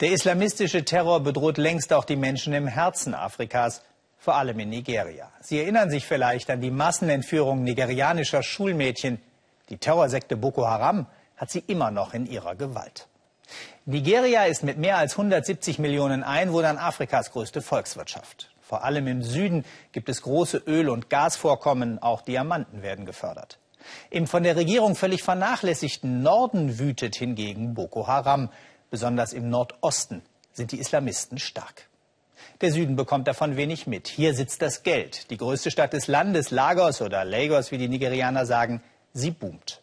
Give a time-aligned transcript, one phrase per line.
[0.00, 3.82] Der islamistische Terror bedroht längst auch die Menschen im Herzen Afrikas,
[4.16, 5.30] vor allem in Nigeria.
[5.42, 9.20] Sie erinnern sich vielleicht an die Massenentführung nigerianischer Schulmädchen.
[9.68, 13.08] Die Terrorsekte Boko Haram hat sie immer noch in ihrer Gewalt.
[13.84, 18.50] Nigeria ist mit mehr als 170 Millionen Einwohnern Afrikas größte Volkswirtschaft.
[18.62, 23.58] Vor allem im Süden gibt es große Öl- und Gasvorkommen, auch Diamanten werden gefördert.
[24.08, 28.48] Im von der Regierung völlig vernachlässigten Norden wütet hingegen Boko Haram.
[28.90, 30.22] Besonders im Nordosten
[30.52, 31.88] sind die Islamisten stark.
[32.60, 34.08] Der Süden bekommt davon wenig mit.
[34.08, 35.30] Hier sitzt das Geld.
[35.30, 38.82] Die größte Stadt des Landes, Lagos oder Lagos, wie die Nigerianer sagen,
[39.12, 39.80] sie boomt.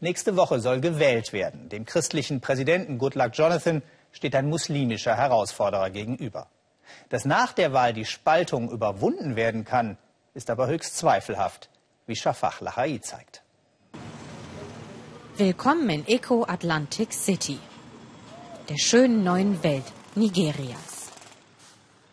[0.00, 1.68] Nächste Woche soll gewählt werden.
[1.68, 6.46] Dem christlichen Präsidenten Goodluck Jonathan steht ein muslimischer Herausforderer gegenüber.
[7.08, 9.98] Dass nach der Wahl die Spaltung überwunden werden kann,
[10.34, 11.70] ist aber höchst zweifelhaft,
[12.06, 13.42] wie Shafach Lahai zeigt.
[15.36, 17.58] Willkommen in Eco Atlantic City
[18.72, 21.10] der schönen neuen Welt Nigerias.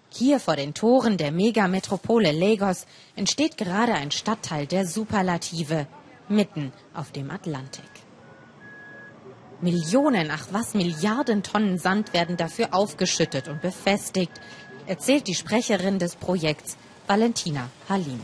[0.09, 5.87] Hier vor den Toren der Megametropole Lagos entsteht gerade ein Stadtteil der Superlative
[6.27, 7.89] mitten auf dem Atlantik.
[9.61, 14.33] Millionen, ach was, Milliarden Tonnen Sand werden dafür aufgeschüttet und befestigt,
[14.85, 16.75] erzählt die Sprecherin des Projekts
[17.07, 18.19] Valentina Halim.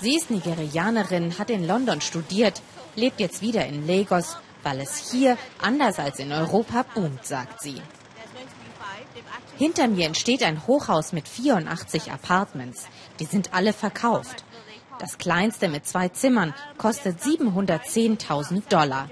[0.00, 2.62] Sie ist Nigerianerin, hat in London studiert,
[2.94, 7.80] lebt jetzt wieder in Lagos weil es hier, anders als in Europa, boomt, sagt sie.
[9.56, 12.86] Hinter mir entsteht ein Hochhaus mit 84 Apartments.
[13.20, 14.44] Die sind alle verkauft.
[14.98, 19.08] Das kleinste mit zwei Zimmern kostet 710.000 Dollar.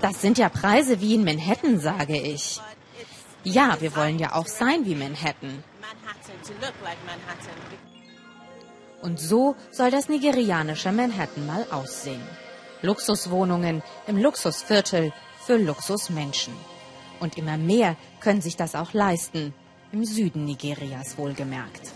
[0.00, 2.60] Das sind ja Preise wie in Manhattan, sage ich.
[3.44, 5.64] Ja, wir wollen ja auch sein wie Manhattan.
[9.02, 12.22] Und so soll das nigerianische Manhattan mal aussehen.
[12.82, 15.12] Luxuswohnungen im Luxusviertel
[15.44, 16.54] für Luxusmenschen.
[17.18, 19.54] Und immer mehr können sich das auch leisten,
[19.92, 21.92] im Süden Nigerias wohlgemerkt.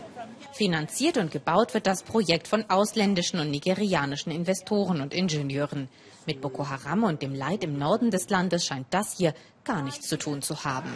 [0.52, 5.88] Finanziert und gebaut wird das Projekt von ausländischen und nigerianischen Investoren und Ingenieuren.
[6.26, 10.08] Mit Boko Haram und dem Leid im Norden des Landes scheint das hier gar nichts
[10.08, 10.92] zu tun zu haben.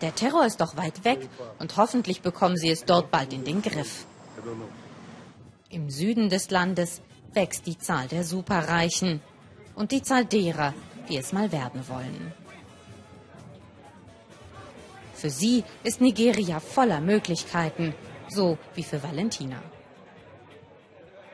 [0.00, 3.60] Der Terror ist doch weit weg und hoffentlich bekommen sie es dort bald in den
[3.60, 4.06] Griff.
[5.68, 7.00] Im Süden des Landes
[7.32, 9.20] wächst die Zahl der Superreichen
[9.74, 10.74] und die Zahl derer,
[11.08, 12.32] die es mal werden wollen.
[15.14, 17.94] Für sie ist Nigeria voller Möglichkeiten,
[18.28, 19.62] so wie für Valentina.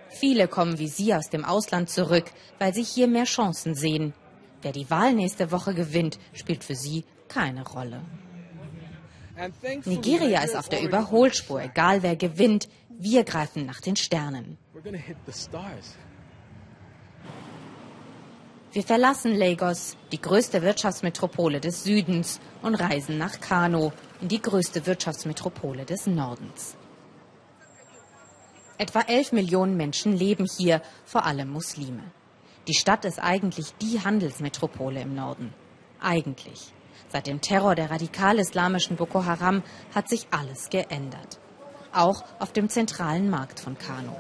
[0.09, 2.25] Viele kommen wie sie aus dem Ausland zurück,
[2.59, 4.15] weil sie hier mehr Chancen sehen.
[4.63, 8.01] Wer die Wahl nächste Woche gewinnt, spielt für sie keine Rolle.
[9.84, 12.69] Nigeria ist auf der Überholspur, egal wer gewinnt.
[12.99, 14.57] Wir greifen nach den Sternen.
[18.73, 23.93] Wir verlassen Lagos, die größte Wirtschaftsmetropole des Südens, und reisen nach Kano,
[24.23, 26.77] in die größte Wirtschaftsmetropole des Nordens.
[28.79, 32.03] Etwa 11 Millionen Menschen leben hier, vor allem Muslime.
[32.67, 35.53] Die Stadt ist eigentlich die Handelsmetropole im Norden.
[36.01, 36.73] Eigentlich.
[37.09, 39.63] Seit dem Terror der radikal-islamischen Boko Haram
[39.95, 41.41] hat sich alles geändert.
[41.97, 44.15] Auch auf dem zentralen Markt von Kano.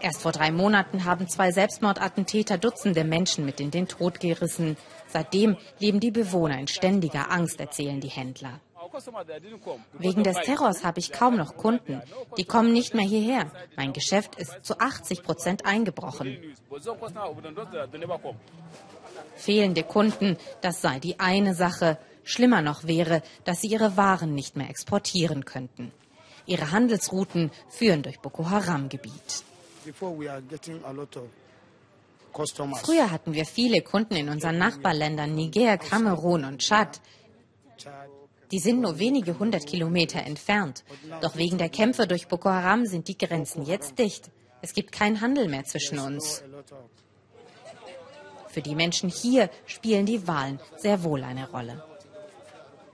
[0.00, 4.78] Erst vor drei Monaten haben zwei Selbstmordattentäter Dutzende Menschen mit in den Tod gerissen.
[5.06, 8.58] Seitdem leben die Bewohner in ständiger Angst, erzählen die Händler.
[9.98, 12.00] Wegen des Terrors habe ich kaum noch Kunden.
[12.38, 13.50] Die kommen nicht mehr hierher.
[13.76, 16.38] Mein Geschäft ist zu 80 Prozent eingebrochen.
[19.36, 21.98] Fehlende Kunden, das sei die eine Sache.
[22.24, 25.92] Schlimmer noch wäre, dass sie ihre Waren nicht mehr exportieren könnten.
[26.52, 29.44] Ihre Handelsrouten führen durch Boko Haram-Gebiet.
[32.84, 37.00] Früher hatten wir viele Kunden in unseren Nachbarländern Niger, Kamerun und Tschad.
[38.50, 40.84] Die sind nur wenige hundert Kilometer entfernt.
[41.22, 44.30] Doch wegen der Kämpfe durch Boko Haram sind die Grenzen jetzt dicht.
[44.60, 46.42] Es gibt keinen Handel mehr zwischen uns.
[48.48, 51.82] Für die Menschen hier spielen die Wahlen sehr wohl eine Rolle.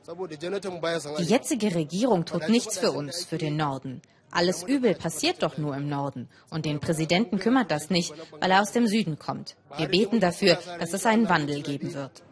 [0.09, 4.01] Die jetzige Regierung tut nichts für uns, für den Norden.
[4.31, 6.29] Alles Übel passiert doch nur im Norden.
[6.49, 9.57] Und den Präsidenten kümmert das nicht, weil er aus dem Süden kommt.
[9.77, 12.23] Wir beten dafür, dass es einen Wandel geben wird.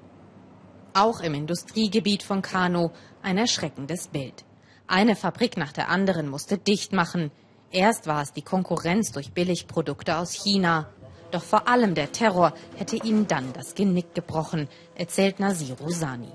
[0.95, 2.93] Auch im Industriegebiet von Kano
[3.23, 4.45] ein erschreckendes Bild.
[4.87, 7.31] Eine Fabrik nach der anderen musste dicht machen.
[7.71, 10.89] Erst war es die Konkurrenz durch Billigprodukte aus China.
[11.31, 16.33] Doch vor allem der Terror hätte ihnen dann das Genick gebrochen, erzählt Nasiru Sani.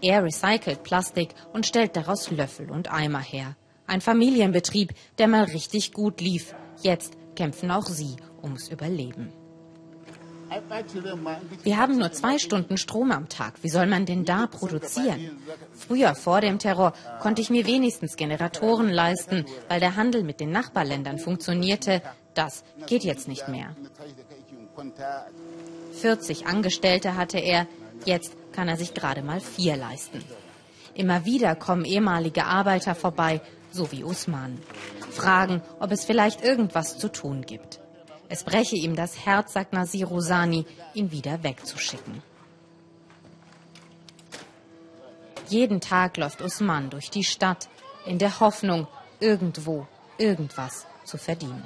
[0.00, 3.56] Er recycelt Plastik und stellt daraus Löffel und Eimer her.
[3.86, 6.54] Ein Familienbetrieb, der mal richtig gut lief.
[6.82, 9.32] Jetzt kämpfen auch sie ums Überleben.
[11.62, 13.54] Wir haben nur zwei Stunden Strom am Tag.
[13.62, 15.38] Wie soll man denn da produzieren?
[15.72, 20.50] Früher, vor dem Terror, konnte ich mir wenigstens Generatoren leisten, weil der Handel mit den
[20.50, 22.02] Nachbarländern funktionierte.
[22.34, 23.76] Das geht jetzt nicht mehr.
[26.00, 27.66] 40 Angestellte hatte er,
[28.04, 30.22] jetzt kann er sich gerade mal vier leisten.
[30.94, 33.40] Immer wieder kommen ehemalige Arbeiter vorbei,
[33.70, 34.58] so wie Usman.
[35.10, 37.80] Fragen, ob es vielleicht irgendwas zu tun gibt.
[38.28, 42.22] Es breche ihm das Herz, sagt Nasir Rosani, ihn wieder wegzuschicken.
[45.48, 47.68] Jeden Tag läuft Usman durch die Stadt
[48.04, 48.86] in der Hoffnung,
[49.18, 49.86] irgendwo
[50.18, 51.64] irgendwas zu verdienen.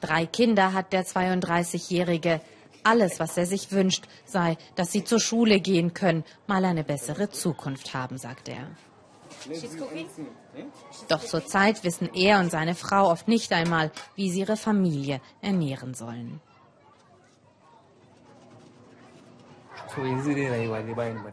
[0.00, 2.40] Drei Kinder hat der 32-Jährige.
[2.88, 7.28] Alles, was er sich wünscht, sei, dass sie zur Schule gehen können, mal eine bessere
[7.28, 8.66] Zukunft haben, sagt er.
[11.08, 15.92] Doch zurzeit wissen er und seine Frau oft nicht einmal, wie sie ihre Familie ernähren
[15.92, 16.40] sollen.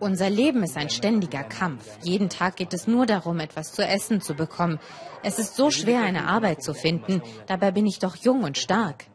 [0.01, 1.85] Unser Leben ist ein ständiger Kampf.
[2.03, 4.77] Jeden Tag geht es nur darum, etwas zu essen zu bekommen.
[5.23, 7.21] Es ist so schwer, eine Arbeit zu finden.
[7.47, 9.05] Dabei bin ich doch jung und stark.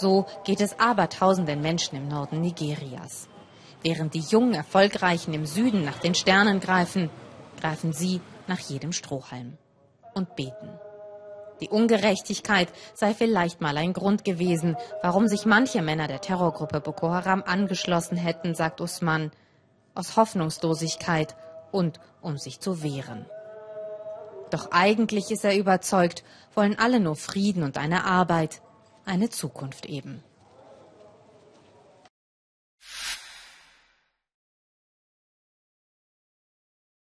[0.00, 3.28] So geht es abertausenden Menschen im Norden Nigerias.
[3.82, 7.10] Während die jungen Erfolgreichen im Süden nach den Sternen greifen,
[7.60, 9.58] greifen sie nach jedem Strohhalm
[10.14, 10.70] und beten.
[11.60, 17.10] Die Ungerechtigkeit sei vielleicht mal ein Grund gewesen, warum sich manche Männer der Terrorgruppe Boko
[17.10, 19.30] Haram angeschlossen hätten, sagt Usman,
[19.94, 21.36] aus Hoffnungslosigkeit
[21.72, 23.26] und um sich zu wehren.
[24.50, 26.24] Doch eigentlich ist er überzeugt,
[26.54, 28.62] wollen alle nur Frieden und eine Arbeit,
[29.10, 30.22] eine Zukunft eben.